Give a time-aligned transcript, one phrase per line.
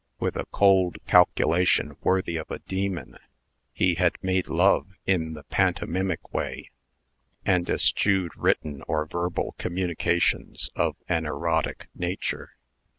[0.19, 3.19] With a cold calculation worthy of a demon,
[3.71, 6.71] he had made love in the pantomimic way,
[7.45, 12.55] and eschewed written or verbal communications of an erotic nature.